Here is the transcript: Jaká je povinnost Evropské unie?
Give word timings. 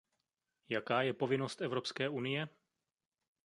Jaká 0.69 1.01
je 1.01 1.13
povinnost 1.13 1.61
Evropské 1.61 2.09
unie? 2.09 2.49